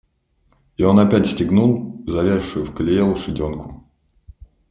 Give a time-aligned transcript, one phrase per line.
[0.77, 3.83] И он опять стегнул завязшую в колее лошаденку.